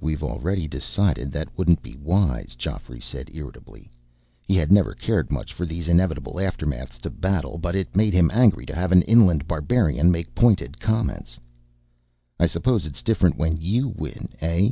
[0.00, 3.90] "We've already decided that wouldn't be wise," Geoffrey said irritably.
[4.46, 8.30] He had never cared much for these inevitable aftermaths to battle, but it made him
[8.32, 11.38] angry to have an inland barbarian make pointed comments.
[12.40, 14.70] "I suppose it's different when you win, eh?"